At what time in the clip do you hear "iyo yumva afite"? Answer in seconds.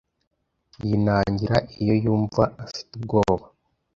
1.81-2.91